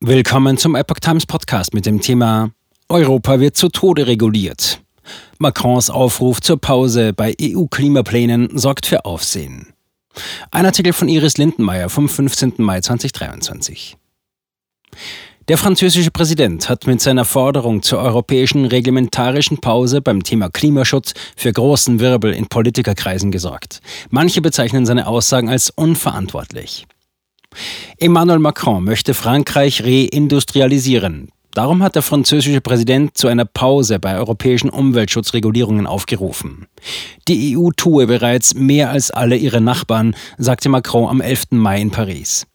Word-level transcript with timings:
Willkommen 0.00 0.58
zum 0.58 0.74
Epoch 0.74 1.00
Times 1.00 1.24
Podcast 1.24 1.72
mit 1.72 1.86
dem 1.86 2.02
Thema 2.02 2.50
Europa 2.90 3.40
wird 3.40 3.56
zu 3.56 3.70
Tode 3.70 4.06
reguliert. 4.06 4.82
Macrons 5.38 5.88
Aufruf 5.88 6.42
zur 6.42 6.60
Pause 6.60 7.14
bei 7.14 7.34
EU-Klimaplänen 7.40 8.58
sorgt 8.58 8.84
für 8.84 9.06
Aufsehen. 9.06 9.72
Ein 10.50 10.66
Artikel 10.66 10.92
von 10.92 11.08
Iris 11.08 11.38
Lindenmeier 11.38 11.88
vom 11.88 12.10
15. 12.10 12.56
Mai 12.58 12.82
2023. 12.82 13.96
Der 15.48 15.56
französische 15.56 16.10
Präsident 16.10 16.68
hat 16.68 16.86
mit 16.86 17.00
seiner 17.00 17.24
Forderung 17.24 17.82
zur 17.82 18.00
europäischen 18.00 18.66
reglementarischen 18.66 19.62
Pause 19.62 20.02
beim 20.02 20.22
Thema 20.22 20.50
Klimaschutz 20.50 21.14
für 21.36 21.54
großen 21.54 22.00
Wirbel 22.00 22.34
in 22.34 22.48
Politikerkreisen 22.48 23.30
gesorgt. 23.30 23.80
Manche 24.10 24.42
bezeichnen 24.42 24.84
seine 24.84 25.06
Aussagen 25.06 25.48
als 25.48 25.70
unverantwortlich. 25.70 26.86
Emmanuel 27.98 28.38
Macron 28.38 28.84
möchte 28.84 29.14
Frankreich 29.14 29.82
reindustrialisieren. 29.82 31.30
Darum 31.56 31.82
hat 31.82 31.94
der 31.94 32.02
französische 32.02 32.60
Präsident 32.60 33.16
zu 33.16 33.28
einer 33.28 33.46
Pause 33.46 33.98
bei 33.98 34.18
europäischen 34.18 34.68
Umweltschutzregulierungen 34.68 35.86
aufgerufen. 35.86 36.66
Die 37.28 37.56
EU 37.56 37.70
tue 37.74 38.06
bereits 38.06 38.54
mehr 38.54 38.90
als 38.90 39.10
alle 39.10 39.36
ihre 39.36 39.62
Nachbarn, 39.62 40.14
sagte 40.36 40.68
Macron 40.68 41.08
am 41.08 41.22
11. 41.22 41.52
Mai 41.52 41.80
in 41.80 41.90
Paris. 41.90 42.46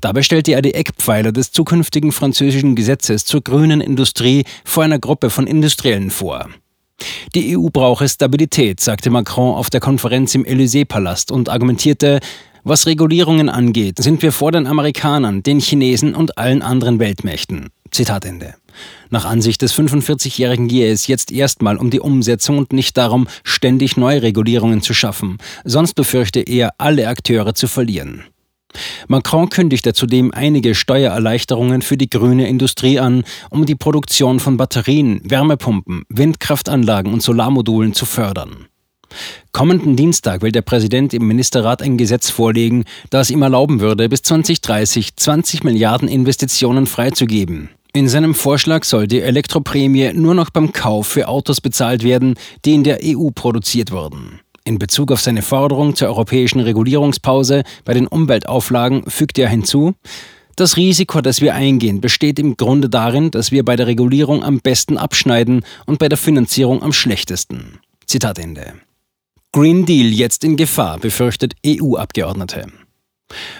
Dabei 0.00 0.22
stellte 0.22 0.54
er 0.54 0.62
die 0.62 0.74
Eckpfeiler 0.74 1.30
des 1.30 1.52
zukünftigen 1.52 2.10
französischen 2.10 2.74
Gesetzes 2.74 3.24
zur 3.24 3.42
grünen 3.42 3.80
Industrie 3.80 4.42
vor 4.64 4.82
einer 4.82 4.98
Gruppe 4.98 5.30
von 5.30 5.46
Industriellen 5.46 6.10
vor. 6.10 6.48
Die 7.36 7.56
EU 7.56 7.68
brauche 7.68 8.08
Stabilität, 8.08 8.80
sagte 8.80 9.10
Macron 9.10 9.54
auf 9.54 9.70
der 9.70 9.80
Konferenz 9.80 10.34
im 10.34 10.44
Élysée-Palast 10.44 11.30
und 11.30 11.48
argumentierte, 11.48 12.18
was 12.64 12.86
Regulierungen 12.86 13.48
angeht, 13.48 13.98
sind 13.98 14.22
wir 14.22 14.32
vor 14.32 14.52
den 14.52 14.66
Amerikanern, 14.66 15.42
den 15.42 15.60
Chinesen 15.60 16.14
und 16.14 16.38
allen 16.38 16.62
anderen 16.62 16.98
Weltmächten. 16.98 17.68
Zitat 17.90 18.24
Ende. 18.24 18.54
Nach 19.10 19.24
Ansicht 19.24 19.62
des 19.62 19.74
45-Jährigen 19.74 20.68
gehe 20.68 20.92
es 20.92 21.06
jetzt 21.06 21.32
erstmal 21.32 21.76
um 21.76 21.90
die 21.90 22.00
Umsetzung 22.00 22.58
und 22.58 22.72
nicht 22.72 22.96
darum, 22.96 23.26
ständig 23.42 23.96
neue 23.96 24.22
Regulierungen 24.22 24.82
zu 24.82 24.94
schaffen. 24.94 25.38
Sonst 25.64 25.94
befürchte 25.94 26.40
er, 26.40 26.74
alle 26.78 27.08
Akteure 27.08 27.54
zu 27.54 27.66
verlieren. 27.66 28.24
Macron 29.08 29.48
kündigte 29.48 29.94
zudem 29.94 30.32
einige 30.32 30.74
Steuererleichterungen 30.74 31.80
für 31.80 31.96
die 31.96 32.10
grüne 32.10 32.48
Industrie 32.48 32.98
an, 32.98 33.24
um 33.50 33.64
die 33.64 33.74
Produktion 33.74 34.40
von 34.40 34.58
Batterien, 34.58 35.20
Wärmepumpen, 35.24 36.04
Windkraftanlagen 36.10 37.12
und 37.12 37.22
Solarmodulen 37.22 37.94
zu 37.94 38.04
fördern. 38.04 38.66
Kommenden 39.52 39.96
Dienstag 39.96 40.42
will 40.42 40.52
der 40.52 40.62
Präsident 40.62 41.14
im 41.14 41.26
Ministerrat 41.26 41.82
ein 41.82 41.96
Gesetz 41.96 42.30
vorlegen, 42.30 42.84
das 43.10 43.30
ihm 43.30 43.42
erlauben 43.42 43.80
würde, 43.80 44.08
bis 44.08 44.22
2030 44.22 45.16
20 45.16 45.64
Milliarden 45.64 46.08
Investitionen 46.08 46.86
freizugeben. 46.86 47.70
In 47.92 48.08
seinem 48.08 48.34
Vorschlag 48.34 48.84
soll 48.84 49.06
die 49.06 49.20
Elektroprämie 49.20 50.12
nur 50.12 50.34
noch 50.34 50.50
beim 50.50 50.72
Kauf 50.72 51.06
für 51.06 51.28
Autos 51.28 51.60
bezahlt 51.60 52.04
werden, 52.04 52.34
die 52.64 52.74
in 52.74 52.84
der 52.84 53.00
EU 53.02 53.30
produziert 53.34 53.90
wurden. 53.90 54.40
In 54.64 54.78
Bezug 54.78 55.10
auf 55.10 55.20
seine 55.20 55.40
Forderung 55.42 55.96
zur 55.96 56.08
europäischen 56.08 56.60
Regulierungspause 56.60 57.62
bei 57.84 57.94
den 57.94 58.06
Umweltauflagen 58.06 59.04
fügt 59.08 59.38
er 59.38 59.48
hinzu, 59.48 59.94
das 60.58 60.76
Risiko, 60.76 61.20
das 61.20 61.40
wir 61.40 61.54
eingehen, 61.54 62.00
besteht 62.00 62.40
im 62.40 62.56
Grunde 62.56 62.88
darin, 62.88 63.30
dass 63.30 63.52
wir 63.52 63.64
bei 63.64 63.76
der 63.76 63.86
Regulierung 63.86 64.42
am 64.42 64.58
besten 64.58 64.98
abschneiden 64.98 65.64
und 65.86 66.00
bei 66.00 66.08
der 66.08 66.18
Finanzierung 66.18 66.82
am 66.82 66.92
schlechtesten. 66.92 67.78
Zitat 68.06 68.40
Ende. 68.40 68.74
Green 69.52 69.86
Deal 69.86 70.08
jetzt 70.08 70.44
in 70.44 70.58
Gefahr, 70.58 70.98
befürchtet 70.98 71.54
EU-Abgeordnete. 71.64 72.66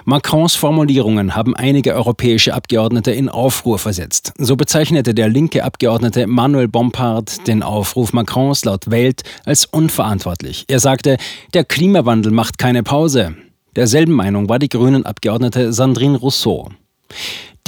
Macrons 0.05 0.55
Formulierungen 0.55 1.35
haben 1.35 1.57
einige 1.57 1.95
europäische 1.95 2.53
Abgeordnete 2.53 3.11
in 3.11 3.31
Aufruhr 3.31 3.79
versetzt. 3.79 4.35
So 4.37 4.55
bezeichnete 4.55 5.15
der 5.15 5.31
linke 5.31 5.65
Abgeordnete 5.65 6.27
Manuel 6.27 6.69
Bompard 6.69 7.47
den 7.47 7.63
Aufruf 7.63 8.13
Macrons 8.13 8.67
laut 8.67 8.91
Welt 8.91 9.23
als 9.47 9.65
unverantwortlich. 9.65 10.67
Er 10.69 10.79
sagte, 10.79 11.17
der 11.55 11.65
Klimawandel 11.65 12.33
macht 12.33 12.59
keine 12.59 12.83
Pause. 12.83 13.35
Derselben 13.75 14.13
Meinung 14.13 14.51
war 14.51 14.59
die 14.59 14.69
grünen 14.69 15.07
Abgeordnete 15.07 15.73
Sandrine 15.73 16.19
Rousseau. 16.19 16.69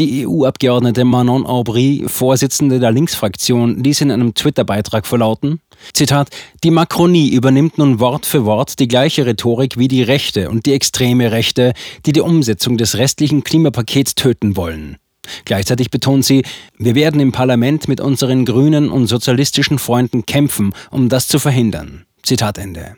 Die 0.01 0.27
EU-Abgeordnete 0.27 1.05
Manon 1.05 1.45
Aubry, 1.45 2.05
Vorsitzende 2.07 2.81
der 2.81 2.91
Linksfraktion, 2.91 3.85
ließ 3.85 4.01
in 4.01 4.11
einem 4.11 4.33
Twitter-Beitrag 4.33 5.07
verlauten, 5.07 5.61
Zitat, 5.93 6.31
die 6.65 6.71
Makronie 6.71 7.29
übernimmt 7.29 7.77
nun 7.77 8.01
Wort 8.01 8.25
für 8.25 8.47
Wort 8.47 8.79
die 8.79 8.89
gleiche 8.89 9.27
Rhetorik 9.27 9.77
wie 9.77 9.89
die 9.89 10.03
Rechte 10.03 10.49
und 10.49 10.65
die 10.65 10.73
extreme 10.73 11.33
Rechte, 11.33 11.75
die 12.07 12.13
die 12.13 12.23
Umsetzung 12.23 12.79
des 12.79 12.97
restlichen 12.97 13.45
Klimapakets 13.45 14.15
töten 14.15 14.57
wollen. 14.57 14.97
Gleichzeitig 15.45 15.91
betont 15.91 16.25
sie, 16.25 16.45
wir 16.79 16.95
werden 16.95 17.21
im 17.21 17.33
Parlament 17.33 17.87
mit 17.87 18.01
unseren 18.01 18.47
grünen 18.47 18.89
und 18.89 19.07
sozialistischen 19.07 19.79
Freunden 19.79 20.25
kämpfen, 20.25 20.73
um 20.91 21.11
das 21.11 21.29
zu 21.29 21.39
verhindern. 21.39 22.07
Zitat 22.23 22.57
Ende. 22.57 22.97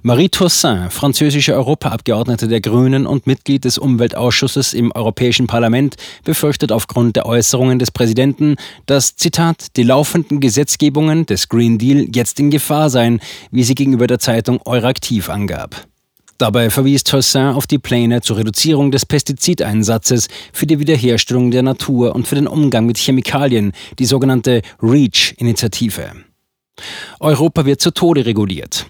Marie 0.00 0.30
Toussaint, 0.30 0.92
französische 0.92 1.54
Europaabgeordnete 1.54 2.48
der 2.48 2.60
Grünen 2.60 3.06
und 3.06 3.26
Mitglied 3.26 3.64
des 3.64 3.76
Umweltausschusses 3.76 4.72
im 4.72 4.90
Europäischen 4.92 5.46
Parlament, 5.46 5.96
befürchtet 6.24 6.72
aufgrund 6.72 7.16
der 7.16 7.26
Äußerungen 7.26 7.78
des 7.78 7.90
Präsidenten, 7.90 8.56
dass, 8.86 9.16
Zitat, 9.16 9.76
die 9.76 9.82
laufenden 9.82 10.40
Gesetzgebungen 10.40 11.26
des 11.26 11.48
Green 11.48 11.78
Deal 11.78 12.06
jetzt 12.12 12.40
in 12.40 12.50
Gefahr 12.50 12.88
seien, 12.88 13.20
wie 13.50 13.64
sie 13.64 13.74
gegenüber 13.74 14.06
der 14.06 14.18
Zeitung 14.18 14.60
Euraktiv 14.64 15.28
angab. 15.28 15.86
Dabei 16.38 16.70
verwies 16.70 17.04
Toussaint 17.04 17.54
auf 17.54 17.66
die 17.68 17.78
Pläne 17.78 18.20
zur 18.22 18.38
Reduzierung 18.38 18.90
des 18.90 19.06
Pestizideinsatzes 19.06 20.28
für 20.52 20.66
die 20.66 20.80
Wiederherstellung 20.80 21.52
der 21.52 21.62
Natur 21.62 22.16
und 22.16 22.26
für 22.26 22.34
den 22.34 22.48
Umgang 22.48 22.86
mit 22.86 22.98
Chemikalien, 22.98 23.72
die 23.98 24.06
sogenannte 24.06 24.62
REACH-Initiative. 24.82 26.12
Europa 27.20 27.64
wird 27.64 27.80
zu 27.80 27.92
Tode 27.92 28.26
reguliert. 28.26 28.86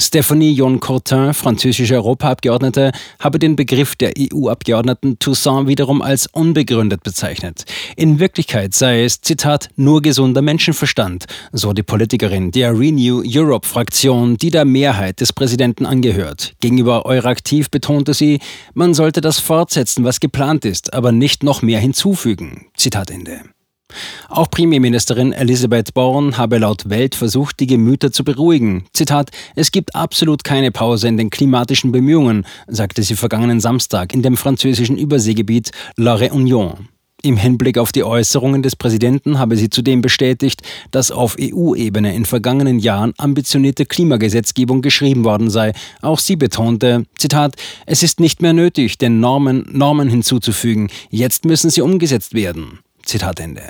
Stephanie 0.00 0.52
Jon 0.52 0.80
Courtin, 0.80 1.34
französische 1.34 1.94
Europaabgeordnete, 1.96 2.92
habe 3.18 3.38
den 3.38 3.54
Begriff 3.54 3.96
der 3.96 4.12
EU-Abgeordneten 4.18 5.18
Toussaint 5.18 5.68
wiederum 5.68 6.00
als 6.00 6.26
unbegründet 6.26 7.02
bezeichnet. 7.02 7.64
In 7.96 8.18
Wirklichkeit 8.18 8.74
sei 8.74 9.04
es, 9.04 9.20
Zitat, 9.20 9.68
nur 9.76 10.00
gesunder 10.00 10.40
Menschenverstand, 10.40 11.26
so 11.52 11.74
die 11.74 11.82
Politikerin 11.82 12.50
der 12.50 12.78
Renew 12.78 13.22
Europe-Fraktion, 13.26 14.38
die 14.38 14.50
der 14.50 14.64
Mehrheit 14.64 15.20
des 15.20 15.34
Präsidenten 15.34 15.84
angehört. 15.84 16.54
Gegenüber 16.60 17.04
Euraktiv 17.04 17.70
betonte 17.70 18.14
sie, 18.14 18.40
man 18.72 18.94
sollte 18.94 19.20
das 19.20 19.38
fortsetzen, 19.38 20.04
was 20.04 20.20
geplant 20.20 20.64
ist, 20.64 20.94
aber 20.94 21.12
nicht 21.12 21.42
noch 21.42 21.60
mehr 21.60 21.78
hinzufügen. 21.78 22.66
Zitat 22.74 23.10
Ende. 23.10 23.42
Auch 24.28 24.50
Premierministerin 24.50 25.32
Elisabeth 25.32 25.94
Born 25.94 26.36
habe 26.36 26.58
laut 26.58 26.88
Welt 26.88 27.14
versucht, 27.14 27.60
die 27.60 27.66
Gemüter 27.66 28.12
zu 28.12 28.24
beruhigen. 28.24 28.84
Zitat: 28.92 29.30
Es 29.56 29.72
gibt 29.72 29.94
absolut 29.94 30.44
keine 30.44 30.70
Pause 30.70 31.08
in 31.08 31.16
den 31.16 31.30
klimatischen 31.30 31.92
Bemühungen, 31.92 32.46
sagte 32.66 33.02
sie 33.02 33.16
vergangenen 33.16 33.60
Samstag 33.60 34.14
in 34.14 34.22
dem 34.22 34.36
französischen 34.36 34.98
Überseegebiet 34.98 35.70
La 35.96 36.14
Réunion. 36.14 36.88
Im 37.22 37.36
Hinblick 37.36 37.76
auf 37.76 37.92
die 37.92 38.02
Äußerungen 38.02 38.62
des 38.62 38.76
Präsidenten 38.76 39.38
habe 39.38 39.56
sie 39.56 39.68
zudem 39.68 40.00
bestätigt, 40.00 40.62
dass 40.90 41.10
auf 41.10 41.36
EU-Ebene 41.38 42.14
in 42.14 42.24
vergangenen 42.24 42.78
Jahren 42.78 43.12
ambitionierte 43.18 43.84
Klimagesetzgebung 43.84 44.80
geschrieben 44.80 45.24
worden 45.24 45.50
sei. 45.50 45.74
Auch 46.00 46.18
sie 46.18 46.36
betonte, 46.36 47.04
Zitat, 47.18 47.56
es 47.84 48.02
ist 48.02 48.20
nicht 48.20 48.40
mehr 48.40 48.54
nötig, 48.54 48.96
den 48.96 49.20
Normen 49.20 49.68
Normen 49.70 50.08
hinzuzufügen. 50.08 50.88
Jetzt 51.10 51.44
müssen 51.44 51.68
sie 51.68 51.82
umgesetzt 51.82 52.32
werden. 52.32 52.78
Zitat 53.10 53.40
Ende. 53.40 53.62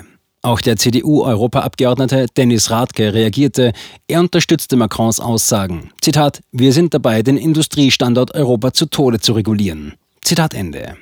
Auch 0.43 0.61
der 0.61 0.77
CDU-Europaabgeordnete 0.77 2.27
Dennis 2.37 2.69
Radke 2.69 3.11
reagierte. 3.11 3.73
Er 4.07 4.19
unterstützte 4.19 4.75
Macrons 4.75 5.19
Aussagen. 5.19 5.89
Zitat: 5.99 6.41
Wir 6.51 6.73
sind 6.73 6.93
dabei, 6.93 7.23
den 7.23 7.37
Industriestandort 7.37 8.35
Europa 8.35 8.71
zu 8.71 8.85
Tode 8.85 9.19
zu 9.19 9.33
regulieren. 9.33 9.95
Zitat 10.23 10.53
Ende. 10.53 10.95